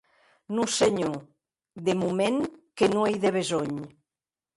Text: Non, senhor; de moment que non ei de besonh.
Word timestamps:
Non, 0.55 0.67
senhor; 0.79 1.15
de 1.85 1.93
moment 2.03 2.39
que 2.77 2.85
non 2.93 3.03
ei 3.09 3.17
de 3.23 3.29
besonh. 3.37 3.77